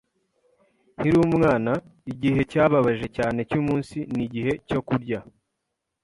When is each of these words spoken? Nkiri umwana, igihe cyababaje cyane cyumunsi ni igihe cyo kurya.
Nkiri 0.97 1.17
umwana, 1.27 1.71
igihe 2.11 2.39
cyababaje 2.51 3.07
cyane 3.17 3.39
cyumunsi 3.49 3.97
ni 4.13 4.21
igihe 4.25 4.51
cyo 4.67 4.79
kurya. 4.87 5.19